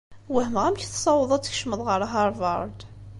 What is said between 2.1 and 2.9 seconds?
Havard.